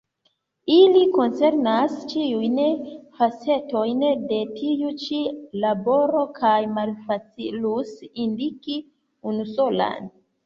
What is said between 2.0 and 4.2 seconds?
ĉiujn facetojn